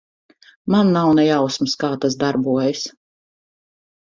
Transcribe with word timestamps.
Man 0.75 0.89
nav 0.95 1.09
ne 1.19 1.25
jausmas, 1.27 1.75
kā 1.83 1.91
tas 2.07 2.17
darbojas. 2.27 2.85